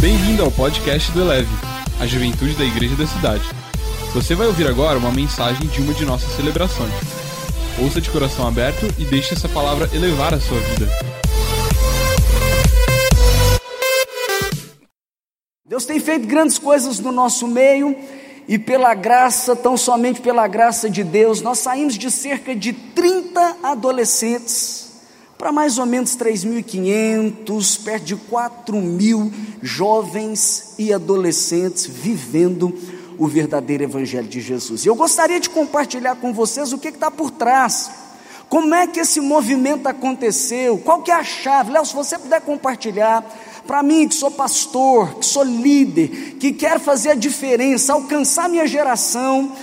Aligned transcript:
Bem-vindo 0.00 0.42
ao 0.42 0.50
podcast 0.50 1.12
do 1.12 1.20
Eleve, 1.20 1.50
a 2.00 2.06
juventude 2.06 2.54
da 2.54 2.64
igreja 2.64 2.96
da 2.96 3.06
cidade. 3.06 3.44
Você 4.14 4.34
vai 4.34 4.46
ouvir 4.46 4.66
agora 4.66 4.98
uma 4.98 5.12
mensagem 5.12 5.68
de 5.68 5.82
uma 5.82 5.92
de 5.92 6.06
nossas 6.06 6.34
celebrações. 6.36 6.90
Ouça 7.78 8.00
de 8.00 8.08
coração 8.08 8.48
aberto 8.48 8.86
e 8.98 9.04
deixe 9.04 9.34
essa 9.34 9.46
palavra 9.46 9.90
elevar 9.92 10.32
a 10.32 10.40
sua 10.40 10.58
vida. 10.58 10.88
Deus 15.66 15.84
tem 15.84 16.00
feito 16.00 16.26
grandes 16.26 16.58
coisas 16.58 16.98
no 16.98 17.12
nosso 17.12 17.46
meio 17.46 17.94
e 18.48 18.58
pela 18.58 18.94
graça, 18.94 19.54
tão 19.54 19.76
somente 19.76 20.22
pela 20.22 20.48
graça 20.48 20.88
de 20.88 21.04
Deus, 21.04 21.42
nós 21.42 21.58
saímos 21.58 21.98
de 21.98 22.10
cerca 22.10 22.56
de 22.56 22.72
30 22.72 23.58
adolescentes 23.62 24.89
para 25.40 25.50
mais 25.50 25.78
ou 25.78 25.86
menos 25.86 26.18
3.500, 26.18 27.82
perto 27.82 28.04
de 28.04 28.14
4 28.14 28.76
mil 28.76 29.32
jovens 29.62 30.74
e 30.78 30.92
adolescentes 30.92 31.86
vivendo 31.86 32.78
o 33.16 33.26
verdadeiro 33.26 33.82
Evangelho 33.82 34.28
de 34.28 34.38
Jesus. 34.38 34.84
E 34.84 34.88
eu 34.88 34.94
gostaria 34.94 35.40
de 35.40 35.48
compartilhar 35.48 36.16
com 36.16 36.34
vocês 36.34 36.74
o 36.74 36.78
que 36.78 36.88
está 36.88 37.10
por 37.10 37.30
trás. 37.30 37.90
Como 38.50 38.74
é 38.74 38.86
que 38.86 39.00
esse 39.00 39.18
movimento 39.18 39.86
aconteceu? 39.86 40.76
Qual 40.76 41.00
que 41.00 41.10
é 41.10 41.14
a 41.14 41.24
chave? 41.24 41.72
Léo, 41.72 41.86
se 41.86 41.94
você 41.94 42.18
puder 42.18 42.42
compartilhar, 42.42 43.24
para 43.66 43.82
mim 43.82 44.06
que 44.08 44.16
sou 44.16 44.30
pastor, 44.30 45.14
que 45.14 45.24
sou 45.24 45.42
líder, 45.42 46.36
que 46.38 46.52
quer 46.52 46.78
fazer 46.78 47.12
a 47.12 47.14
diferença, 47.14 47.94
alcançar 47.94 48.46
minha 48.46 48.66
geração, 48.66 49.56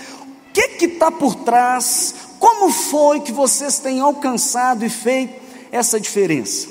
o 0.49 0.51
que 0.53 0.85
está 0.85 1.11
por 1.11 1.35
trás? 1.35 2.15
Como 2.39 2.71
foi 2.71 3.19
que 3.19 3.31
vocês 3.31 3.77
têm 3.77 3.99
alcançado 3.99 4.83
e 4.83 4.89
feito 4.89 5.45
essa 5.71 5.99
diferença. 5.99 6.67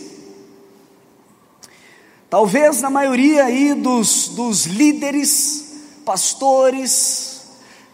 Talvez 2.29 2.81
na 2.81 2.91
maioria 2.91 3.45
aí 3.45 3.75
dos, 3.75 4.29
dos 4.29 4.67
líderes, 4.67 5.75
pastores, 6.05 7.43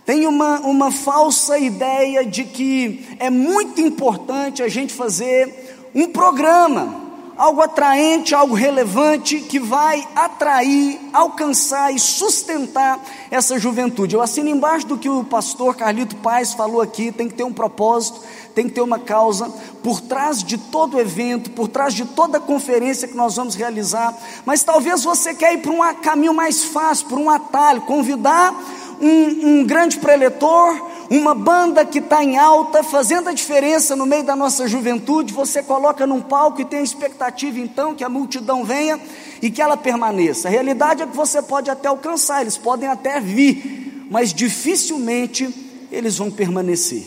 tem 0.04 0.26
uma, 0.26 0.60
uma 0.60 0.90
falsa 0.90 1.58
ideia 1.58 2.24
de 2.24 2.44
que 2.44 3.06
é 3.18 3.30
muito 3.30 3.80
importante 3.80 4.62
a 4.62 4.68
gente 4.68 4.92
fazer 4.92 5.90
um 5.94 6.08
programa 6.08 7.01
algo 7.42 7.60
atraente, 7.60 8.36
algo 8.36 8.54
relevante 8.54 9.40
que 9.40 9.58
vai 9.58 10.06
atrair, 10.14 11.00
alcançar 11.12 11.92
e 11.92 11.98
sustentar 11.98 13.00
essa 13.32 13.58
juventude. 13.58 14.14
Eu 14.14 14.22
assino 14.22 14.48
embaixo 14.48 14.86
do 14.86 14.96
que 14.96 15.08
o 15.08 15.24
pastor 15.24 15.74
Carlito 15.74 16.14
Paz 16.14 16.54
falou 16.54 16.80
aqui, 16.80 17.10
tem 17.10 17.28
que 17.28 17.34
ter 17.34 17.42
um 17.42 17.52
propósito, 17.52 18.20
tem 18.54 18.68
que 18.68 18.74
ter 18.74 18.80
uma 18.80 19.00
causa 19.00 19.52
por 19.82 20.00
trás 20.00 20.44
de 20.44 20.56
todo 20.56 21.00
evento, 21.00 21.50
por 21.50 21.66
trás 21.66 21.94
de 21.94 22.04
toda 22.04 22.38
conferência 22.38 23.08
que 23.08 23.16
nós 23.16 23.34
vamos 23.34 23.56
realizar. 23.56 24.16
Mas 24.46 24.62
talvez 24.62 25.02
você 25.02 25.34
quer 25.34 25.54
ir 25.54 25.58
para 25.58 25.72
um 25.72 25.94
caminho 25.96 26.32
mais 26.32 26.62
fácil, 26.62 27.08
por 27.08 27.18
um 27.18 27.28
atalho, 27.28 27.80
convidar 27.80 28.54
um, 29.00 29.48
um 29.48 29.66
grande 29.66 29.98
preletor, 29.98 30.91
uma 31.18 31.34
banda 31.34 31.84
que 31.84 31.98
está 31.98 32.24
em 32.24 32.38
alta, 32.38 32.82
fazendo 32.82 33.28
a 33.28 33.34
diferença 33.34 33.94
no 33.94 34.06
meio 34.06 34.24
da 34.24 34.34
nossa 34.34 34.66
juventude, 34.66 35.34
você 35.34 35.62
coloca 35.62 36.06
num 36.06 36.22
palco 36.22 36.62
e 36.62 36.64
tem 36.64 36.78
a 36.78 36.82
expectativa 36.82 37.58
então 37.58 37.94
que 37.94 38.02
a 38.02 38.08
multidão 38.08 38.64
venha 38.64 38.98
e 39.42 39.50
que 39.50 39.60
ela 39.60 39.76
permaneça. 39.76 40.48
A 40.48 40.50
realidade 40.50 41.02
é 41.02 41.06
que 41.06 41.14
você 41.14 41.42
pode 41.42 41.70
até 41.70 41.88
alcançar, 41.88 42.40
eles 42.40 42.56
podem 42.56 42.88
até 42.88 43.20
vir, 43.20 44.06
mas 44.10 44.32
dificilmente 44.32 45.86
eles 45.90 46.16
vão 46.16 46.30
permanecer. 46.30 47.06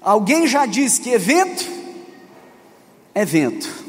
Alguém 0.00 0.48
já 0.48 0.66
disse 0.66 1.00
que 1.00 1.10
evento 1.10 1.64
é 3.14 3.22
evento. 3.22 3.83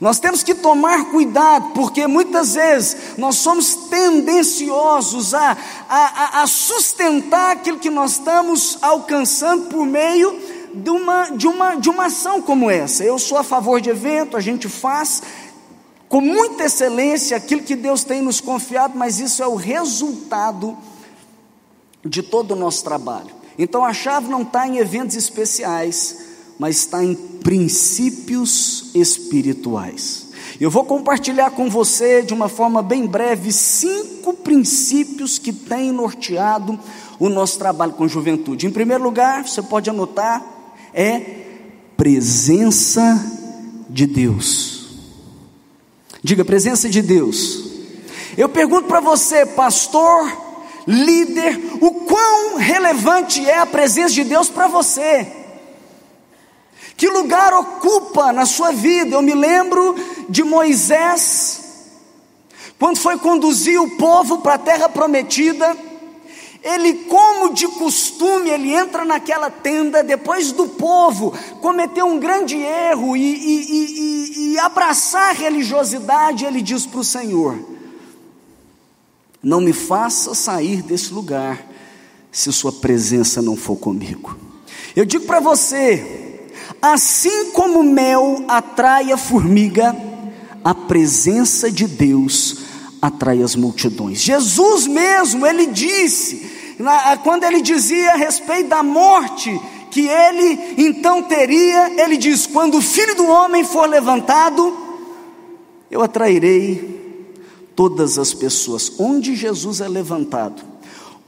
Nós 0.00 0.18
temos 0.18 0.42
que 0.42 0.54
tomar 0.54 1.06
cuidado, 1.10 1.70
porque 1.72 2.06
muitas 2.06 2.54
vezes 2.54 2.96
nós 3.16 3.36
somos 3.36 3.74
tendenciosos 3.74 5.34
a, 5.34 5.56
a, 5.88 6.42
a 6.42 6.46
sustentar 6.46 7.52
aquilo 7.52 7.78
que 7.78 7.90
nós 7.90 8.12
estamos 8.12 8.78
alcançando 8.82 9.66
por 9.66 9.86
meio 9.86 10.36
de 10.74 10.90
uma, 10.90 11.30
de, 11.30 11.46
uma, 11.46 11.74
de 11.76 11.88
uma 11.88 12.06
ação 12.06 12.42
como 12.42 12.70
essa. 12.70 13.04
Eu 13.04 13.18
sou 13.18 13.38
a 13.38 13.44
favor 13.44 13.80
de 13.80 13.90
evento, 13.90 14.36
a 14.36 14.40
gente 14.40 14.68
faz 14.68 15.22
com 16.08 16.20
muita 16.20 16.64
excelência 16.64 17.36
aquilo 17.36 17.62
que 17.62 17.76
Deus 17.76 18.04
tem 18.04 18.20
nos 18.20 18.40
confiado, 18.40 18.96
mas 18.96 19.20
isso 19.20 19.42
é 19.42 19.46
o 19.46 19.54
resultado 19.54 20.76
de 22.04 22.22
todo 22.22 22.52
o 22.52 22.56
nosso 22.56 22.84
trabalho. 22.84 23.30
Então 23.58 23.84
a 23.84 23.92
chave 23.92 24.28
não 24.28 24.42
está 24.42 24.66
em 24.66 24.78
eventos 24.78 25.16
especiais, 25.16 26.33
mas 26.58 26.78
está 26.78 27.04
em 27.04 27.14
princípios 27.14 28.90
espirituais. 28.94 30.28
Eu 30.60 30.70
vou 30.70 30.84
compartilhar 30.84 31.50
com 31.50 31.68
você 31.68 32.22
de 32.22 32.32
uma 32.32 32.48
forma 32.48 32.82
bem 32.82 33.06
breve 33.06 33.52
cinco 33.52 34.34
princípios 34.34 35.38
que 35.38 35.52
têm 35.52 35.90
norteado 35.90 36.78
o 37.18 37.28
nosso 37.28 37.58
trabalho 37.58 37.92
com 37.92 38.06
juventude. 38.06 38.66
Em 38.66 38.70
primeiro 38.70 39.02
lugar, 39.02 39.46
você 39.46 39.62
pode 39.62 39.90
anotar, 39.90 40.42
é 40.92 41.20
presença 41.96 43.24
de 43.88 44.06
Deus. 44.06 44.86
Diga 46.22 46.44
presença 46.44 46.88
de 46.88 47.02
Deus. 47.02 47.64
Eu 48.36 48.48
pergunto 48.48 48.88
para 48.88 49.00
você, 49.00 49.44
pastor, 49.44 50.32
líder, 50.86 51.60
o 51.80 51.90
quão 51.90 52.56
relevante 52.56 53.44
é 53.44 53.58
a 53.58 53.66
presença 53.66 54.14
de 54.14 54.24
Deus 54.24 54.48
para 54.48 54.66
você? 54.66 55.43
Que 56.96 57.08
lugar 57.08 57.52
ocupa 57.52 58.32
na 58.32 58.46
sua 58.46 58.72
vida? 58.72 59.16
Eu 59.16 59.22
me 59.22 59.34
lembro 59.34 59.94
de 60.28 60.44
Moisés, 60.44 61.64
quando 62.78 62.98
foi 62.98 63.18
conduzir 63.18 63.80
o 63.80 63.96
povo 63.96 64.38
para 64.38 64.54
a 64.54 64.58
terra 64.58 64.88
prometida, 64.88 65.76
ele, 66.62 66.94
como 67.04 67.52
de 67.52 67.68
costume, 67.68 68.48
ele 68.48 68.72
entra 68.72 69.04
naquela 69.04 69.50
tenda 69.50 70.02
depois 70.02 70.50
do 70.50 70.66
povo 70.66 71.34
cometer 71.60 72.02
um 72.02 72.18
grande 72.18 72.56
erro 72.56 73.14
e, 73.14 73.20
e, 73.20 73.70
e, 73.70 74.52
e 74.52 74.58
abraçar 74.58 75.30
a 75.30 75.32
religiosidade, 75.32 76.46
ele 76.46 76.62
diz 76.62 76.86
para 76.86 77.00
o 77.00 77.04
Senhor: 77.04 77.58
Não 79.42 79.60
me 79.60 79.74
faça 79.74 80.34
sair 80.34 80.80
desse 80.80 81.12
lugar 81.12 81.66
se 82.32 82.50
Sua 82.50 82.72
presença 82.72 83.42
não 83.42 83.56
for 83.56 83.76
comigo. 83.76 84.34
Eu 84.96 85.04
digo 85.04 85.26
para 85.26 85.40
você, 85.40 86.23
Assim 86.86 87.50
como 87.52 87.80
o 87.80 87.82
mel 87.82 88.44
atrai 88.46 89.10
a 89.10 89.16
formiga, 89.16 89.96
a 90.62 90.74
presença 90.74 91.70
de 91.70 91.86
Deus 91.86 92.58
atrai 93.00 93.42
as 93.42 93.56
multidões. 93.56 94.20
Jesus 94.20 94.86
mesmo, 94.86 95.46
ele 95.46 95.68
disse, 95.68 96.46
quando 97.22 97.44
ele 97.44 97.62
dizia 97.62 98.12
a 98.12 98.16
respeito 98.16 98.68
da 98.68 98.82
morte 98.82 99.58
que 99.90 100.06
ele 100.06 100.74
então 100.76 101.22
teria, 101.22 102.02
ele 102.02 102.18
diz: 102.18 102.46
quando 102.46 102.76
o 102.76 102.82
filho 102.82 103.16
do 103.16 103.28
homem 103.28 103.64
for 103.64 103.88
levantado, 103.88 104.76
eu 105.90 106.02
atrairei 106.02 107.32
todas 107.74 108.18
as 108.18 108.34
pessoas. 108.34 108.92
Onde 108.98 109.34
Jesus 109.34 109.80
é 109.80 109.88
levantado, 109.88 110.62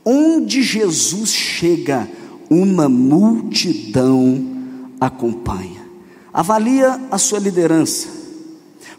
onde 0.05 0.63
Jesus 0.63 1.31
chega, 1.31 2.07
uma 2.51 2.91
multidão 2.91 4.56
acompanha. 5.01 5.87
Avalia 6.33 7.01
a 7.11 7.19
sua 7.19 7.39
liderança. 7.39 8.09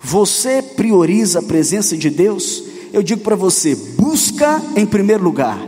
Você 0.02 0.62
prioriza 0.62 1.40
a 1.40 1.44
presença 1.44 1.97
de 1.97 2.09
Deus? 2.09 2.63
Eu 2.94 3.03
digo 3.03 3.22
para 3.22 3.35
você: 3.35 3.75
busca 3.75 4.62
em 4.75 4.85
primeiro 4.85 5.24
lugar 5.24 5.59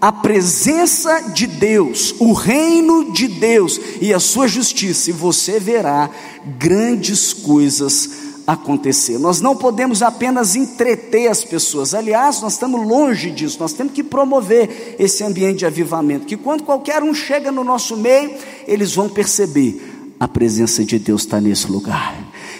a 0.00 0.12
presença 0.12 1.32
de 1.32 1.46
Deus, 1.46 2.14
o 2.20 2.32
reino 2.32 3.12
de 3.12 3.26
Deus 3.26 3.80
e 4.00 4.14
a 4.14 4.20
sua 4.20 4.46
justiça, 4.46 5.10
e 5.10 5.12
você 5.12 5.58
verá 5.58 6.08
grandes 6.58 7.32
coisas 7.32 8.27
acontecer. 8.48 9.18
Nós 9.18 9.42
não 9.42 9.54
podemos 9.54 10.00
apenas 10.00 10.56
entreter 10.56 11.28
as 11.28 11.44
pessoas, 11.44 11.92
aliás, 11.92 12.40
nós 12.40 12.54
estamos 12.54 12.88
longe 12.88 13.30
disso, 13.30 13.58
nós 13.60 13.74
temos 13.74 13.92
que 13.92 14.02
promover 14.02 14.96
esse 14.98 15.22
ambiente 15.22 15.58
de 15.58 15.66
avivamento, 15.66 16.24
que 16.24 16.34
quando 16.34 16.62
qualquer 16.62 17.02
um 17.02 17.12
chega 17.12 17.52
no 17.52 17.62
nosso 17.62 17.94
meio, 17.94 18.32
eles 18.66 18.94
vão 18.94 19.06
perceber 19.06 20.14
a 20.18 20.26
presença 20.26 20.82
de 20.82 20.98
Deus 20.98 21.22
está 21.22 21.38
nesse 21.42 21.70
lugar, 21.70 22.16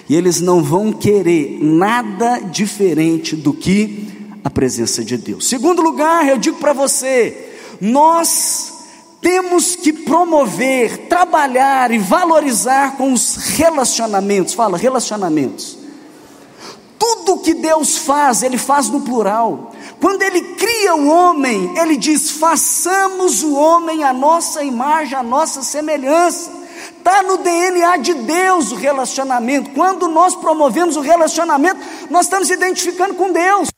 e 0.07 0.15
eles 0.15 0.43
não 0.43 0.63
vão 0.63 0.93
querer 0.93 1.59
nada 1.59 2.39
diferente 2.39 3.35
do 3.35 3.55
que 3.55 4.09
a 4.45 4.51
presença 4.51 5.03
de 5.03 5.17
Deus. 5.17 5.49
Segundo 5.49 5.81
lugar, 5.81 6.29
eu 6.29 6.37
digo 6.37 6.59
para 6.59 6.75
você, 6.75 7.49
nós 7.81 8.75
temos 9.23 9.75
que 9.75 9.93
promover, 9.93 11.09
trabalhar 11.09 11.91
e 11.91 11.99
valorizar 11.99 12.99
com 12.99 13.11
os 13.11 13.37
relacionamentos. 13.37 14.53
Fala, 14.53 14.77
relacionamentos. 14.77 15.78
Tudo 17.29 17.43
que 17.43 17.53
Deus 17.53 17.99
faz, 17.99 18.43
Ele 18.43 18.57
faz 18.57 18.89
no 18.89 19.03
plural. 19.03 19.71
Quando 20.01 20.23
Ele 20.23 20.41
cria 20.55 20.95
o 20.95 21.09
homem, 21.09 21.75
Ele 21.79 21.95
diz: 21.95 22.31
façamos 22.31 23.43
o 23.43 23.53
homem 23.53 24.03
a 24.03 24.15
nossa 24.15 24.65
imagem, 24.65 25.15
a 25.15 25.23
nossa 25.23 25.63
semelhança. 25.63 26.51
Está 26.97 27.23
no 27.23 27.37
DNA 27.37 27.99
de 27.99 28.15
Deus 28.15 28.73
o 28.73 28.77
relacionamento. 28.77 29.73
Quando 29.73 30.09
nós 30.09 30.35
promovemos 30.37 30.97
o 30.97 31.03
relacionamento, 31.03 31.79
nós 32.09 32.25
estamos 32.25 32.49
identificando 32.49 33.13
com 33.13 33.31
Deus. 33.31 33.69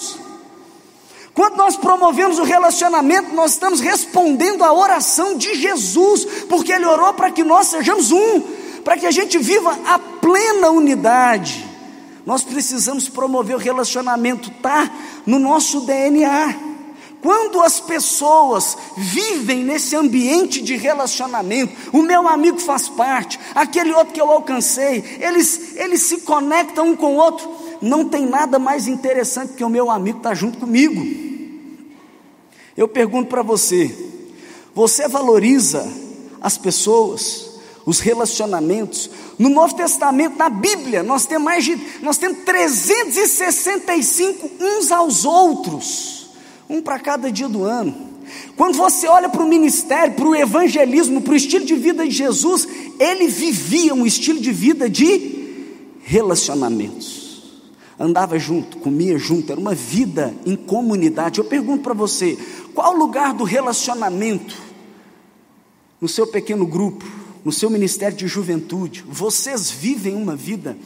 Quando 1.34 1.56
nós 1.56 1.76
promovemos 1.76 2.38
o 2.38 2.44
relacionamento, 2.44 3.34
nós 3.34 3.54
estamos 3.54 3.80
respondendo 3.80 4.62
à 4.62 4.72
oração 4.72 5.36
de 5.36 5.56
Jesus, 5.56 6.24
porque 6.48 6.70
Ele 6.70 6.86
orou 6.86 7.14
para 7.14 7.32
que 7.32 7.42
nós 7.42 7.66
sejamos 7.66 8.12
um, 8.12 8.42
para 8.84 8.96
que 8.96 9.06
a 9.06 9.10
gente 9.10 9.38
viva 9.38 9.76
a 9.86 9.98
plena 9.98 10.70
unidade. 10.70 11.69
Nós 12.26 12.42
precisamos 12.42 13.08
promover 13.08 13.56
o 13.56 13.58
relacionamento, 13.58 14.50
tá 14.62 14.90
no 15.26 15.38
nosso 15.38 15.80
DNA. 15.80 16.70
Quando 17.22 17.60
as 17.60 17.80
pessoas 17.80 18.76
vivem 18.96 19.62
nesse 19.62 19.94
ambiente 19.94 20.62
de 20.62 20.76
relacionamento, 20.76 21.72
o 21.92 22.02
meu 22.02 22.26
amigo 22.26 22.58
faz 22.58 22.88
parte, 22.88 23.38
aquele 23.54 23.92
outro 23.92 24.14
que 24.14 24.20
eu 24.20 24.30
alcancei, 24.30 25.18
eles, 25.20 25.76
eles 25.76 26.02
se 26.02 26.22
conectam 26.22 26.88
um 26.88 26.96
com 26.96 27.14
o 27.14 27.18
outro, 27.18 27.50
não 27.82 28.08
tem 28.08 28.24
nada 28.24 28.58
mais 28.58 28.86
interessante 28.86 29.52
que 29.52 29.64
o 29.64 29.68
meu 29.68 29.90
amigo 29.90 30.18
estar 30.18 30.30
tá 30.30 30.34
junto 30.34 30.58
comigo. 30.58 31.04
Eu 32.74 32.88
pergunto 32.88 33.28
para 33.28 33.42
você: 33.42 33.94
você 34.74 35.06
valoriza 35.06 35.86
as 36.40 36.56
pessoas, 36.56 37.49
os 37.84 38.00
relacionamentos? 38.00 39.10
No 39.38 39.48
Novo 39.48 39.74
Testamento, 39.74 40.36
na 40.36 40.48
Bíblia, 40.48 41.02
nós 41.02 41.26
temos 41.26 41.44
mais 41.44 41.64
de, 41.64 41.78
nós 42.02 42.18
temos 42.18 42.38
365 42.44 44.50
uns 44.60 44.92
aos 44.92 45.24
outros 45.24 46.20
um 46.70 46.80
para 46.80 47.00
cada 47.00 47.32
dia 47.32 47.48
do 47.48 47.64
ano. 47.64 48.08
Quando 48.56 48.76
você 48.76 49.08
olha 49.08 49.28
para 49.28 49.42
o 49.42 49.48
ministério, 49.48 50.14
para 50.14 50.28
o 50.28 50.36
evangelismo, 50.36 51.20
para 51.20 51.32
o 51.32 51.36
estilo 51.36 51.64
de 51.64 51.74
vida 51.74 52.06
de 52.06 52.14
Jesus, 52.14 52.68
ele 53.00 53.26
vivia 53.26 53.92
um 53.92 54.06
estilo 54.06 54.38
de 54.38 54.52
vida 54.52 54.88
de 54.88 55.66
relacionamentos. 56.02 57.18
Andava 57.98 58.38
junto, 58.38 58.78
comia 58.78 59.18
junto, 59.18 59.50
era 59.50 59.60
uma 59.60 59.74
vida 59.74 60.32
em 60.46 60.54
comunidade. 60.54 61.40
Eu 61.40 61.44
pergunto 61.44 61.82
para 61.82 61.92
você: 61.92 62.38
qual 62.72 62.94
o 62.94 62.98
lugar 62.98 63.34
do 63.34 63.44
relacionamento 63.44 64.56
no 66.00 66.08
seu 66.08 66.26
pequeno 66.26 66.66
grupo, 66.66 67.04
no 67.44 67.52
seu 67.52 67.70
ministério 67.70 68.16
de 68.16 68.26
juventude? 68.26 69.04
Vocês 69.08 69.70
vivem 69.70 70.14
uma 70.14 70.36
vida 70.36 70.76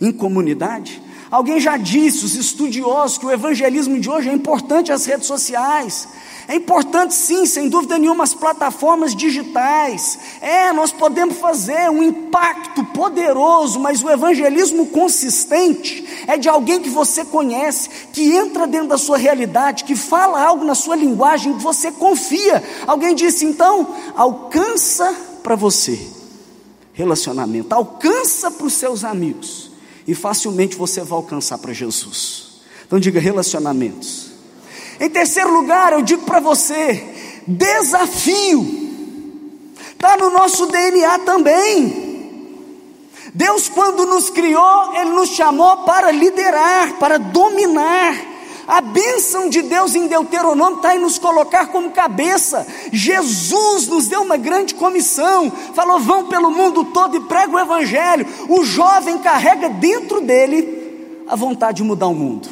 em 0.00 0.12
comunidade? 0.12 1.02
Alguém 1.32 1.58
já 1.58 1.78
disse, 1.78 2.26
os 2.26 2.34
estudiosos, 2.34 3.16
que 3.16 3.24
o 3.24 3.30
evangelismo 3.30 3.98
de 3.98 4.10
hoje 4.10 4.28
é 4.28 4.32
importante 4.34 4.92
as 4.92 5.06
redes 5.06 5.26
sociais. 5.26 6.06
É 6.46 6.54
importante 6.56 7.14
sim, 7.14 7.46
sem 7.46 7.70
dúvida 7.70 7.96
nenhuma, 7.96 8.24
as 8.24 8.34
plataformas 8.34 9.16
digitais. 9.16 10.18
É, 10.42 10.70
nós 10.74 10.92
podemos 10.92 11.38
fazer 11.38 11.88
um 11.88 12.02
impacto 12.02 12.84
poderoso, 12.84 13.80
mas 13.80 14.04
o 14.04 14.10
evangelismo 14.10 14.88
consistente 14.88 16.06
é 16.26 16.36
de 16.36 16.50
alguém 16.50 16.80
que 16.80 16.90
você 16.90 17.24
conhece, 17.24 17.88
que 18.12 18.36
entra 18.36 18.66
dentro 18.66 18.88
da 18.88 18.98
sua 18.98 19.16
realidade, 19.16 19.84
que 19.84 19.96
fala 19.96 20.38
algo 20.38 20.66
na 20.66 20.74
sua 20.74 20.96
linguagem, 20.96 21.54
que 21.54 21.62
você 21.62 21.90
confia. 21.90 22.62
Alguém 22.86 23.14
disse, 23.14 23.46
então, 23.46 23.94
alcança 24.14 25.31
para 25.42 25.56
você 25.56 25.98
relacionamento, 26.92 27.74
alcança 27.74 28.50
para 28.50 28.66
os 28.66 28.74
seus 28.74 29.04
amigos 29.04 29.70
e 30.06 30.14
facilmente 30.14 30.76
você 30.76 31.00
vai 31.00 31.18
alcançar 31.18 31.58
para 31.58 31.72
Jesus. 31.72 32.60
Então 32.86 33.00
diga 33.00 33.20
relacionamentos. 33.20 34.30
Em 35.00 35.08
terceiro 35.08 35.52
lugar, 35.52 35.92
eu 35.92 36.02
digo 36.02 36.24
para 36.24 36.40
você, 36.40 37.02
desafio. 37.46 38.82
Está 39.92 40.16
no 40.16 40.30
nosso 40.30 40.66
DNA 40.66 41.18
também. 41.20 42.12
Deus, 43.34 43.68
quando 43.68 44.04
nos 44.04 44.28
criou, 44.28 44.94
Ele 44.94 45.10
nos 45.10 45.30
chamou 45.30 45.78
para 45.78 46.10
liderar, 46.10 46.98
para 46.98 47.18
dominar. 47.18 48.31
A 48.72 48.80
bênção 48.80 49.50
de 49.50 49.60
Deus 49.60 49.94
em 49.94 50.06
Deuteronômio 50.06 50.76
está 50.76 50.96
em 50.96 50.98
nos 50.98 51.18
colocar 51.18 51.66
como 51.66 51.90
cabeça. 51.90 52.66
Jesus 52.90 53.86
nos 53.86 54.06
deu 54.06 54.22
uma 54.22 54.38
grande 54.38 54.74
comissão, 54.74 55.52
falou: 55.74 55.98
vão 55.98 56.24
pelo 56.28 56.50
mundo 56.50 56.82
todo 56.84 57.14
e 57.14 57.20
prega 57.20 57.54
o 57.54 57.60
Evangelho. 57.60 58.26
O 58.48 58.64
jovem 58.64 59.18
carrega 59.18 59.68
dentro 59.68 60.22
dele 60.22 61.20
a 61.28 61.36
vontade 61.36 61.76
de 61.76 61.82
mudar 61.82 62.06
o 62.06 62.14
mundo. 62.14 62.48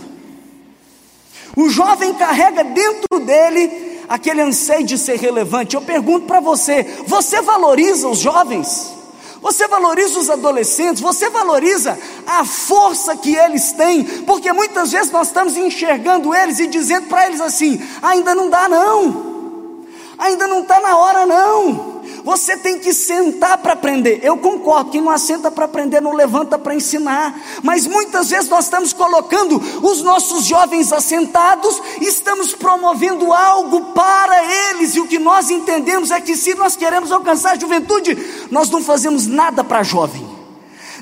O 1.56 1.70
jovem 1.70 2.12
carrega 2.12 2.64
dentro 2.64 3.18
dele 3.20 4.02
aquele 4.06 4.42
anseio 4.42 4.84
de 4.84 4.98
ser 4.98 5.18
relevante. 5.18 5.74
Eu 5.74 5.80
pergunto 5.80 6.26
para 6.26 6.38
você: 6.38 6.82
você 7.06 7.40
valoriza 7.40 8.06
os 8.06 8.18
jovens? 8.18 8.99
Você 9.40 9.66
valoriza 9.66 10.18
os 10.18 10.28
adolescentes, 10.28 11.00
você 11.00 11.30
valoriza 11.30 11.98
a 12.26 12.44
força 12.44 13.16
que 13.16 13.34
eles 13.34 13.72
têm, 13.72 14.04
porque 14.24 14.52
muitas 14.52 14.92
vezes 14.92 15.10
nós 15.10 15.28
estamos 15.28 15.56
enxergando 15.56 16.34
eles 16.34 16.58
e 16.58 16.66
dizendo 16.66 17.08
para 17.08 17.26
eles 17.26 17.40
assim: 17.40 17.80
ainda 18.02 18.34
não 18.34 18.50
dá, 18.50 18.68
não, 18.68 19.84
ainda 20.18 20.46
não 20.46 20.60
está 20.60 20.80
na 20.80 20.96
hora, 20.96 21.26
não. 21.26 21.89
Você 22.30 22.56
tem 22.56 22.78
que 22.78 22.94
sentar 22.94 23.58
para 23.58 23.72
aprender. 23.72 24.20
Eu 24.22 24.36
concordo, 24.36 24.92
quem 24.92 25.00
não 25.00 25.10
assenta 25.10 25.50
para 25.50 25.64
aprender 25.64 26.00
não 26.00 26.12
levanta 26.12 26.56
para 26.56 26.76
ensinar. 26.76 27.34
Mas 27.60 27.88
muitas 27.88 28.30
vezes 28.30 28.48
nós 28.48 28.66
estamos 28.66 28.92
colocando 28.92 29.60
os 29.82 30.00
nossos 30.00 30.44
jovens 30.44 30.92
assentados, 30.92 31.82
estamos 32.00 32.52
promovendo 32.52 33.32
algo 33.32 33.86
para 33.86 34.44
eles, 34.70 34.94
e 34.94 35.00
o 35.00 35.08
que 35.08 35.18
nós 35.18 35.50
entendemos 35.50 36.12
é 36.12 36.20
que 36.20 36.36
se 36.36 36.54
nós 36.54 36.76
queremos 36.76 37.10
alcançar 37.10 37.56
a 37.56 37.58
juventude, 37.58 38.16
nós 38.48 38.70
não 38.70 38.80
fazemos 38.80 39.26
nada 39.26 39.64
para 39.64 39.82
jovem, 39.82 40.24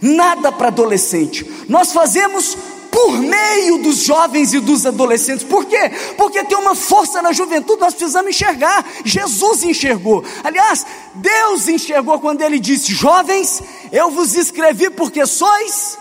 nada 0.01 0.51
para 0.51 0.69
adolescente, 0.69 1.45
nós 1.69 1.93
fazemos 1.93 2.57
por 2.91 3.19
meio 3.19 3.79
dos 3.79 3.99
jovens 3.99 4.53
e 4.53 4.61
dos 4.61 4.87
adolescentes. 4.87 5.45
Por 5.45 5.65
quê? 5.65 5.91
Porque 6.17 6.45
tem 6.45 6.57
uma 6.59 6.75
força 6.75 7.23
na 7.23 7.33
juventude, 7.33 7.81
nós 7.81 7.95
precisamos 7.95 8.31
enxergar. 8.31 8.85
Jesus 9.05 9.63
enxergou. 9.63 10.25
Aliás, 10.43 10.87
Deus 11.15 11.69
enxergou 11.69 12.19
quando 12.21 12.43
ele 12.43 12.59
disse: 12.59 12.93
Jovens, 12.93 13.63
eu 13.93 14.11
vos 14.11 14.35
escrevi 14.35 14.91
porque 14.91 15.25
sois 15.27 15.99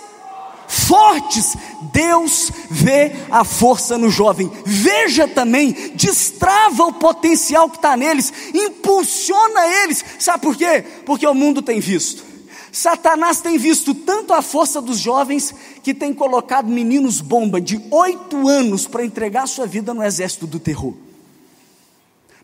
fortes. 0.68 1.56
Deus 1.94 2.52
vê 2.70 3.16
a 3.32 3.44
força 3.44 3.98
no 3.98 4.10
jovem. 4.10 4.52
Veja 4.66 5.28
também, 5.28 5.72
destrava 5.96 6.84
o 6.84 6.94
potencial 6.94 7.70
que 7.70 7.78
está 7.78 7.96
neles, 7.96 8.32
impulsiona 8.54 9.68
eles. 9.84 10.04
Sabe 10.20 10.44
por 10.44 10.56
quê? 10.56 10.84
Porque 11.06 11.26
o 11.26 11.34
mundo 11.34 11.62
tem 11.62 11.80
visto. 11.80 12.27
Satanás 12.72 13.42
tem 13.42 13.58
visto 13.58 13.94
tanto 13.94 14.34
a 14.34 14.42
força 14.42 14.82
dos 14.82 15.00
jovens 15.00 15.54
que 15.82 15.94
tem 15.94 16.14
colocado 16.14 16.68
meninos 16.68 17.22
bomba 17.22 17.62
de 17.62 17.82
oito 17.92 18.48
anos 18.48 18.86
para 18.88 19.06
entregar 19.06 19.48
sua 19.48 19.66
vida 19.66 19.94
no 19.94 20.04
exército 20.04 20.46
do 20.46 20.60
terror. 20.60 20.94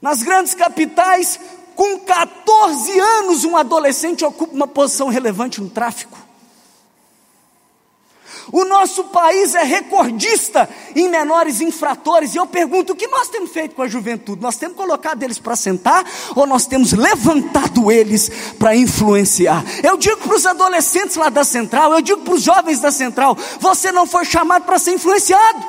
Nas 0.02 0.24
grandes 0.24 0.54
capitais, 0.54 1.40
com 1.76 2.00
14 2.00 3.00
anos, 3.00 3.44
um 3.44 3.58
adolescente 3.58 4.24
ocupa 4.24 4.54
uma 4.54 4.68
posição 4.68 5.08
relevante 5.08 5.62
no 5.62 5.70
tráfico. 5.70 6.23
O 8.52 8.66
nosso 8.66 9.06
país 9.06 9.56
é 9.56 9.64
recordista 9.64 10.70
em 10.96 11.08
menores 11.08 11.62
infratores. 11.62 12.34
E 12.34 12.38
eu 12.38 12.46
pergunto: 12.46 12.94
o 12.94 12.96
que 12.96 13.08
nós 13.08 13.30
temos 13.30 13.52
feito 13.52 13.76
com 13.76 13.82
a 13.82 13.88
juventude? 13.88 14.42
Nós 14.42 14.58
temos 14.58 14.76
colocado 14.76 15.24
eles 15.24 15.40
para 15.40 15.56
sentar 15.56 16.06
ou 16.36 16.46
nós 16.46 16.66
temos 16.66 16.94
levantado 16.94 17.92
eles 17.92 18.30
para 18.60 18.76
influenciar? 18.76 19.64
Eu 19.84 19.98
digo 19.98 20.18
para 20.18 20.36
os 20.36 20.46
adolescentes 20.46 21.16
lá 21.16 21.30
da 21.30 21.44
central, 21.44 21.94
eu 21.94 22.02
digo 22.02 22.22
para 22.22 22.34
os 22.34 22.42
jovens 22.42 22.80
da 22.80 22.92
central: 22.92 23.38
você 23.60 23.92
não 23.92 24.06
foi 24.06 24.26
chamado 24.26 24.66
para 24.66 24.80
ser 24.80 24.94
influenciado, 24.94 25.64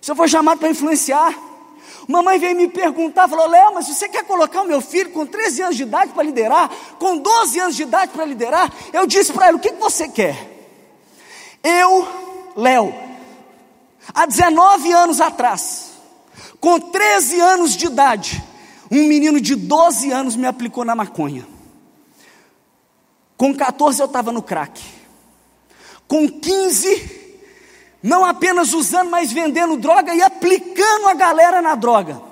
você 0.00 0.14
foi 0.14 0.28
chamado 0.28 0.58
para 0.58 0.70
influenciar. 0.70 1.46
Mamãe 2.08 2.38
veio 2.38 2.56
me 2.56 2.68
perguntar, 2.68 3.28
falou: 3.28 3.48
Léo, 3.48 3.74
mas 3.74 3.88
você 3.88 4.08
quer 4.08 4.24
colocar 4.24 4.62
o 4.62 4.66
meu 4.66 4.80
filho 4.80 5.10
com 5.10 5.26
13 5.26 5.62
anos 5.62 5.76
de 5.76 5.82
idade 5.82 6.12
para 6.12 6.22
liderar, 6.22 6.70
com 6.98 7.18
12 7.18 7.58
anos 7.58 7.76
de 7.76 7.82
idade 7.82 8.12
para 8.12 8.24
liderar? 8.24 8.72
Eu 8.92 9.06
disse 9.06 9.32
para 9.32 9.48
ela: 9.48 9.56
o 9.56 9.60
que, 9.60 9.72
que 9.72 9.80
você 9.80 10.08
quer? 10.08 10.55
Eu, 11.68 12.06
Léo, 12.56 12.94
há 14.14 14.24
19 14.24 14.92
anos 14.92 15.20
atrás, 15.20 15.94
com 16.60 16.78
13 16.78 17.40
anos 17.40 17.76
de 17.76 17.86
idade, 17.86 18.40
um 18.88 19.02
menino 19.08 19.40
de 19.40 19.56
12 19.56 20.12
anos 20.12 20.36
me 20.36 20.46
aplicou 20.46 20.84
na 20.84 20.94
maconha. 20.94 21.44
Com 23.36 23.52
14 23.52 24.00
eu 24.00 24.06
estava 24.06 24.30
no 24.30 24.42
crack. 24.42 24.80
Com 26.06 26.28
15, 26.28 27.38
não 28.00 28.24
apenas 28.24 28.72
usando, 28.72 29.10
mas 29.10 29.32
vendendo 29.32 29.76
droga 29.76 30.14
e 30.14 30.22
aplicando 30.22 31.08
a 31.08 31.14
galera 31.14 31.60
na 31.60 31.74
droga. 31.74 32.22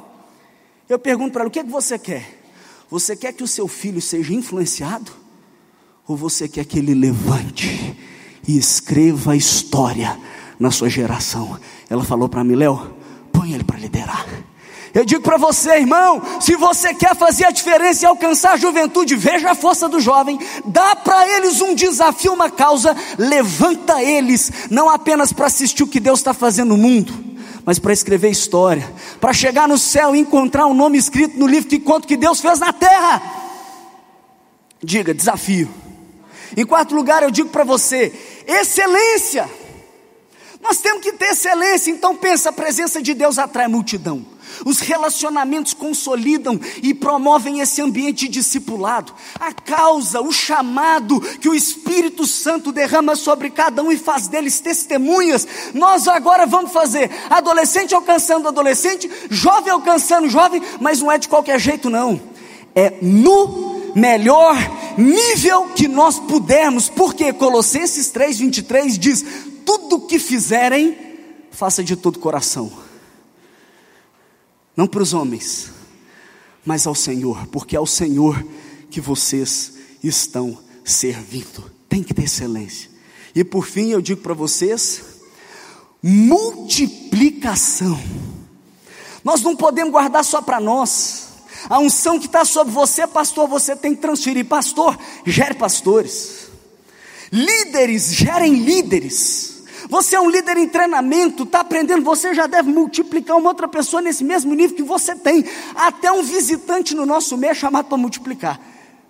Eu 0.88 0.97
pergunto 0.97 1.33
para 1.33 1.41
ela: 1.43 1.49
o 1.49 1.50
que, 1.50 1.59
é 1.59 1.64
que 1.64 1.71
você 1.71 1.99
quer? 1.99 2.41
Você 2.88 3.17
quer 3.17 3.33
que 3.33 3.43
o 3.43 3.49
seu 3.49 3.67
filho 3.67 4.00
seja 4.00 4.33
influenciado? 4.33 5.11
Ou 6.07 6.17
você 6.17 6.49
quer 6.49 6.64
que 6.64 6.79
ele 6.79 6.95
levante 6.95 8.13
e 8.47 8.57
escreva 8.57 9.33
a 9.33 9.37
história 9.37 10.19
na 10.59 10.71
sua 10.71 10.89
geração. 10.89 11.59
Ela 11.89 12.05
falou 12.05 12.29
para 12.29 12.45
mim, 12.45 12.55
Léo, 12.55 12.95
põe 13.33 13.53
ele 13.53 13.65
para 13.65 13.79
liderar. 13.79 14.27
Eu 14.95 15.05
digo 15.05 15.23
para 15.23 15.37
você, 15.37 15.79
irmão, 15.79 16.23
se 16.41 16.55
você 16.55 16.95
quer 16.95 17.17
fazer 17.17 17.47
a 17.47 17.51
diferença 17.51 18.05
e 18.05 18.07
alcançar 18.07 18.53
a 18.53 18.57
juventude, 18.57 19.17
veja 19.17 19.51
a 19.51 19.55
força 19.55 19.89
do 19.89 19.99
jovem, 19.99 20.39
dá 20.65 20.95
para 20.95 21.29
eles 21.37 21.61
um 21.61 21.75
desafio, 21.75 22.33
uma 22.33 22.49
causa, 22.49 22.97
levanta 23.19 24.01
eles, 24.01 24.53
não 24.71 24.89
apenas 24.89 25.33
para 25.33 25.47
assistir 25.47 25.83
o 25.83 25.89
que 25.89 25.99
Deus 25.99 26.21
está 26.21 26.33
fazendo 26.33 26.69
no 26.69 26.77
mundo, 26.77 27.13
mas 27.67 27.81
para 27.81 27.93
escrever 27.93 28.31
história, 28.31 28.89
para 29.21 29.33
chegar 29.33 29.67
no 29.67 29.77
céu 29.77 30.15
e 30.15 30.21
encontrar 30.21 30.67
um 30.67 30.75
nome 30.75 30.97
escrito 30.97 31.37
no 31.37 31.47
livro 31.49 31.69
que 31.69 31.81
conta 31.81 32.05
o 32.05 32.09
que 32.09 32.17
Deus 32.17 32.41
fez 32.41 32.61
na 32.61 32.73
terra. 32.73 33.21
Diga, 34.81 35.13
desafio. 35.13 35.69
Em 36.57 36.65
quarto 36.65 36.95
lugar, 36.95 37.25
eu 37.25 37.33
digo 37.33 37.49
para 37.49 37.65
você, 37.65 38.13
excelência. 38.47 39.49
Nós 40.61 40.79
temos 40.79 41.03
que 41.03 41.13
ter 41.13 41.33
excelência, 41.33 41.91
então 41.91 42.17
pensa, 42.17 42.49
a 42.49 42.53
presença 42.53 43.03
de 43.03 43.13
Deus 43.13 43.39
atrai 43.39 43.69
multidão. 43.69 44.25
Os 44.65 44.81
relacionamentos 44.81 45.75
consolidam 45.75 46.61
e 46.83 46.95
promovem 46.95 47.61
esse 47.61 47.81
ambiente 47.81 48.29
discipulado. 48.29 49.13
A 49.39 49.53
causa, 49.53 50.21
o 50.21 50.33
chamado 50.33 51.21
que 51.21 51.49
o 51.49 51.55
Espírito 51.55 52.27
Santo 52.27 52.73
derrama 52.73 53.17
sobre 53.17 53.51
cada 53.51 53.83
um 53.83 53.91
e 53.91 53.99
faz 53.99 54.29
deles 54.29 54.61
testemunhas. 54.61 55.47
Nós 55.75 56.07
agora 56.07 56.47
vamos 56.47 56.73
fazer 56.73 57.11
adolescente 57.29 57.95
alcançando 57.95 58.49
adolescente, 58.49 59.11
jovem 59.31 59.73
alcançando 59.73 60.29
jovem, 60.29 60.63
mas 60.81 61.01
não 61.01 61.11
é 61.11 61.19
de 61.19 61.29
qualquer 61.29 61.59
jeito, 61.59 61.91
não. 61.91 62.21
É 62.75 62.95
no 63.03 63.93
melhor 63.95 64.57
nível 64.99 65.71
que 65.71 65.89
nós 65.89 66.19
pudermos, 66.19 66.89
porque 66.89 67.33
Colossenses 67.33 68.13
3,23 68.13 68.99
diz: 68.99 69.25
tudo 69.65 70.07
que 70.07 70.19
fizerem, 70.19 70.97
faça 71.51 71.83
de 71.83 71.97
todo 71.97 72.19
coração 72.19 72.85
não 74.77 74.87
para 74.87 75.03
os 75.03 75.13
homens, 75.15 75.71
mas 76.65 76.87
ao 76.87 76.95
Senhor, 76.95 77.47
porque 77.49 77.77
é 77.77 77.79
ao 77.79 77.87
Senhor 77.87 78.45
que 78.91 79.01
vocês 79.01 79.75
estão 80.03 80.59
servindo. 80.85 81.71
Tem 81.89 82.03
que 82.03 82.13
ter 82.13 82.25
excelência. 82.25 82.91
E 83.35 83.45
por 83.45 83.67
fim, 83.67 83.91
eu 83.91 84.01
digo 84.01 84.21
para 84.21 84.35
vocês: 84.35 85.03
multiplicação. 86.03 88.01
Nós 89.23 89.43
não 89.43 89.55
podemos 89.57 89.93
guardar 89.93 90.25
só 90.25 90.43
para 90.43 90.61
nós. 90.61 91.29
A 91.68 91.78
unção 91.78 92.18
que 92.18 92.26
está 92.26 92.44
sobre 92.44 92.73
você, 92.73 93.06
pastor, 93.06 93.49
você 93.49 93.75
tem 93.75 93.94
que 93.94 94.00
transferir. 94.00 94.47
Pastor, 94.47 94.99
gere 95.25 95.54
pastores. 95.54 96.49
Líderes, 97.33 98.12
gerem 98.12 98.54
líderes. 98.54 99.54
Você 99.88 100.16
é 100.16 100.21
um 100.21 100.30
líder 100.30 100.56
em 100.56 100.68
treinamento, 100.68 101.42
está 101.42 101.61
aprendendo, 101.61 102.02
você 102.02 102.35
já 102.35 102.47
deve 102.47 102.71
multiplicar 102.71 103.37
uma 103.37 103.50
outra 103.50 103.68
pessoa 103.68 104.00
nesse 104.00 104.25
mesmo 104.25 104.54
nível 104.54 104.76
que 104.76 104.83
você 104.83 105.14
tem. 105.14 105.44
Até 105.75 106.11
um 106.11 106.23
visitante 106.23 106.94
no 106.94 107.04
nosso 107.04 107.37
meio 107.37 107.50
é 107.50 107.54
chamado 107.54 107.87
para 107.87 107.99
multiplicar, 107.99 108.61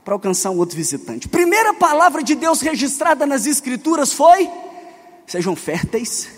para 0.05 0.15
alcançar 0.15 0.51
um 0.51 0.59
outro 0.59 0.77
visitante. 0.77 1.29
Primeira 1.29 1.75
palavra 1.75 2.23
de 2.23 2.35
Deus 2.35 2.61
registrada 2.61 3.25
nas 3.25 3.47
Escrituras 3.47 4.13
foi: 4.13 4.51
sejam 5.27 5.55
férteis 5.55 6.29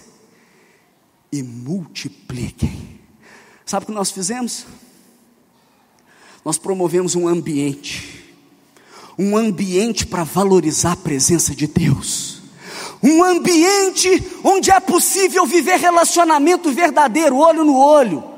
e 1.32 1.42
multipliquem. 1.42 3.00
Sabe 3.64 3.84
o 3.84 3.86
que 3.86 3.92
nós 3.92 4.10
fizemos? 4.10 4.66
Nós 6.46 6.58
promovemos 6.58 7.16
um 7.16 7.26
ambiente, 7.26 8.24
um 9.18 9.36
ambiente 9.36 10.06
para 10.06 10.22
valorizar 10.22 10.92
a 10.92 10.96
presença 10.96 11.52
de 11.56 11.66
Deus. 11.66 12.40
Um 13.02 13.24
ambiente 13.24 14.22
onde 14.44 14.70
é 14.70 14.78
possível 14.78 15.44
viver 15.44 15.80
relacionamento 15.80 16.70
verdadeiro, 16.70 17.36
olho 17.36 17.64
no 17.64 17.76
olho 17.76 18.35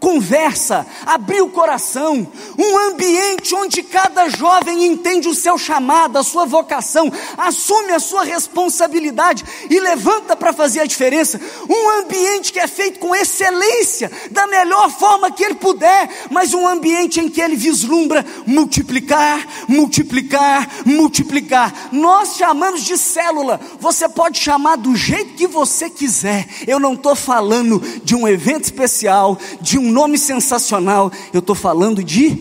conversa, 0.00 0.86
abrir 1.04 1.42
o 1.42 1.48
coração, 1.48 2.26
um 2.56 2.78
ambiente 2.90 3.54
onde 3.54 3.82
cada 3.82 4.28
jovem 4.28 4.86
entende 4.86 5.28
o 5.28 5.34
seu 5.34 5.58
chamado, 5.58 6.18
a 6.18 6.22
sua 6.22 6.44
vocação, 6.44 7.12
assume 7.36 7.92
a 7.92 7.98
sua 7.98 8.22
responsabilidade 8.24 9.44
e 9.68 9.80
levanta 9.80 10.36
para 10.36 10.52
fazer 10.52 10.80
a 10.80 10.86
diferença. 10.86 11.40
Um 11.68 12.00
ambiente 12.00 12.52
que 12.52 12.60
é 12.60 12.66
feito 12.66 12.98
com 13.00 13.14
excelência, 13.14 14.10
da 14.30 14.46
melhor 14.46 14.90
forma 14.90 15.30
que 15.30 15.44
ele 15.44 15.54
puder, 15.54 16.08
mas 16.30 16.54
um 16.54 16.66
ambiente 16.66 17.20
em 17.20 17.28
que 17.28 17.40
ele 17.40 17.56
vislumbra 17.56 18.24
multiplicar, 18.46 19.46
multiplicar, 19.68 20.68
multiplicar. 20.86 21.88
Nós 21.92 22.36
chamamos 22.36 22.84
de 22.84 22.96
célula, 22.96 23.60
você 23.80 24.08
pode 24.08 24.38
chamar 24.38 24.76
do 24.76 24.94
jeito 24.94 25.34
que 25.34 25.46
você 25.46 25.90
quiser. 25.90 26.46
Eu 26.66 26.78
não 26.78 26.94
estou 26.94 27.16
falando 27.16 27.80
de 28.04 28.14
um 28.14 28.26
evento 28.28 28.64
especial, 28.64 29.38
de 29.60 29.78
um 29.78 29.87
um 29.88 29.92
nome 29.92 30.18
sensacional, 30.18 31.10
eu 31.32 31.40
estou 31.40 31.56
falando 31.56 32.04
de 32.04 32.36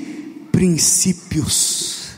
princípios 0.51 2.10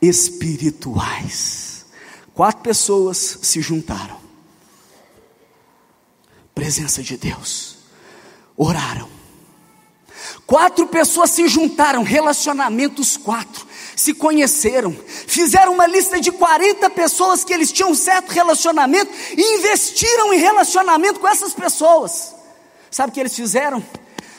espirituais. 0.00 1.84
Quatro 2.32 2.62
pessoas 2.62 3.38
se 3.42 3.60
juntaram, 3.60 4.16
presença 6.54 7.02
de 7.02 7.16
Deus, 7.16 7.78
oraram. 8.56 9.12
Quatro 10.46 10.86
pessoas 10.86 11.30
se 11.30 11.48
juntaram, 11.48 12.02
relacionamentos 12.02 13.16
quatro, 13.16 13.66
se 13.96 14.14
conheceram, 14.14 14.94
fizeram 15.26 15.72
uma 15.72 15.86
lista 15.86 16.20
de 16.20 16.30
40 16.30 16.90
pessoas 16.90 17.44
que 17.44 17.52
eles 17.52 17.72
tinham 17.72 17.90
um 17.90 17.94
certo 17.94 18.30
relacionamento 18.30 19.10
e 19.36 19.58
investiram 19.58 20.32
em 20.34 20.38
relacionamento 20.38 21.18
com 21.18 21.28
essas 21.28 21.54
pessoas. 21.54 22.34
Sabe 22.90 23.10
o 23.10 23.12
que 23.12 23.20
eles 23.20 23.34
fizeram? 23.34 23.82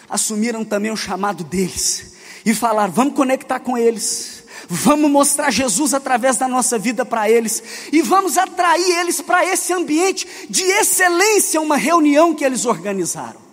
Assumiram 0.09 0.63
também 0.63 0.91
o 0.91 0.97
chamado 0.97 1.43
deles 1.43 2.15
e 2.45 2.53
falaram: 2.53 2.91
vamos 2.91 3.15
conectar 3.15 3.59
com 3.59 3.77
eles, 3.77 4.43
vamos 4.69 5.09
mostrar 5.09 5.51
Jesus 5.51 5.93
através 5.93 6.37
da 6.37 6.47
nossa 6.47 6.77
vida 6.77 7.05
para 7.05 7.29
eles 7.29 7.63
e 7.91 8.01
vamos 8.01 8.37
atrair 8.37 8.99
eles 8.99 9.21
para 9.21 9.45
esse 9.45 9.73
ambiente 9.73 10.27
de 10.49 10.63
excelência, 10.63 11.59
uma 11.61 11.77
reunião 11.77 12.33
que 12.33 12.43
eles 12.45 12.65
organizaram. 12.65 13.43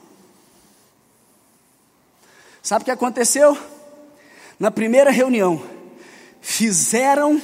Sabe 2.63 2.83
o 2.83 2.85
que 2.85 2.91
aconteceu? 2.91 3.59
Na 4.59 4.71
primeira 4.71 5.11
reunião, 5.11 5.61
fizeram 6.41 7.43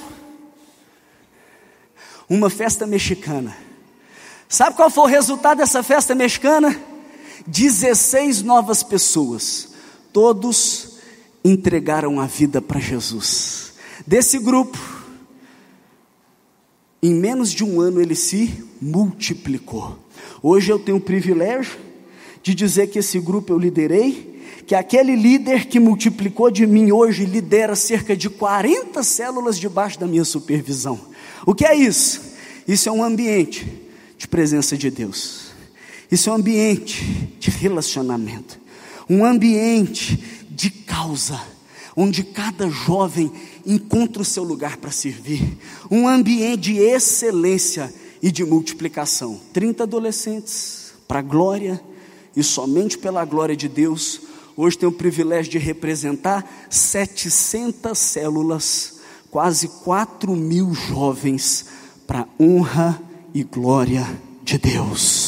uma 2.29 2.49
festa 2.49 2.87
mexicana. 2.87 3.57
Sabe 4.49 4.77
qual 4.77 4.89
foi 4.89 5.05
o 5.05 5.07
resultado 5.07 5.59
dessa 5.59 5.83
festa 5.83 6.15
mexicana? 6.15 6.88
16 7.49 8.43
novas 8.43 8.83
pessoas, 8.83 9.71
todos 10.13 10.99
entregaram 11.43 12.21
a 12.21 12.27
vida 12.27 12.61
para 12.61 12.79
Jesus. 12.79 13.73
Desse 14.07 14.39
grupo, 14.39 14.79
em 17.03 17.15
menos 17.15 17.51
de 17.51 17.65
um 17.65 17.81
ano 17.81 18.03
ele 18.03 18.15
se 18.15 18.65
multiplicou. 18.81 19.99
Hoje 20.43 20.71
eu 20.71 20.79
tenho 20.79 20.99
o 20.99 21.01
privilégio 21.01 21.79
de 22.43 22.55
dizer 22.55 22.89
que 22.89 22.99
esse 22.99 23.19
grupo 23.19 23.55
eu 23.55 23.59
liderei, 23.59 24.43
que 24.67 24.75
aquele 24.75 25.17
líder 25.17 25.65
que 25.67 25.81
multiplicou 25.81 26.51
de 26.51 26.67
mim 26.67 26.93
hoje 26.93 27.25
lidera 27.25 27.75
cerca 27.75 28.15
de 28.15 28.29
40 28.29 29.03
células 29.03 29.59
debaixo 29.59 29.99
da 29.99 30.07
minha 30.07 30.25
supervisão. 30.25 31.01
O 31.47 31.55
que 31.55 31.65
é 31.65 31.75
isso? 31.75 32.21
Isso 32.67 32.91
é 32.91 32.93
um 32.93 33.03
ambiente 33.03 33.67
de 34.19 34.29
presença 34.29 34.77
de 34.77 34.91
Deus. 34.91 35.48
Isso 36.11 36.31
é 36.31 36.33
um 36.33 36.37
ambiente 36.37 37.05
de 37.39 37.51
relacionamento, 37.51 38.59
um 39.09 39.25
ambiente 39.25 40.19
de 40.51 40.71
causa, 40.71 41.41
onde 41.95 42.23
cada 42.23 42.69
jovem 42.71 43.31
encontra 43.67 44.23
o 44.23 44.25
seu 44.25 44.43
lugar 44.43 44.79
para 44.79 44.91
servir, 44.91 45.59
um 45.91 46.09
ambiente 46.09 46.73
de 46.73 46.79
excelência 46.79 47.93
e 48.23 48.31
de 48.31 48.45
multiplicação. 48.45 49.41
30 49.53 49.83
adolescentes 49.83 50.93
para 51.07 51.19
a 51.19 51.23
glória 51.23 51.81
e 52.35 52.43
somente 52.43 52.97
pela 52.97 53.25
glória 53.25 53.57
de 53.57 53.69
Deus. 53.69 54.21
Hoje 54.57 54.79
tenho 54.79 54.91
o 54.91 54.95
privilégio 54.95 55.53
de 55.53 55.59
representar 55.59 56.69
700 56.71 57.97
células, 57.99 58.95
quase 59.31 59.69
4 59.69 60.35
mil 60.35 60.73
jovens, 60.73 61.67
para 62.07 62.27
honra 62.41 63.01
e 63.35 63.45
glória 63.45 64.07
de 64.43 64.57
Deus. 64.57 65.28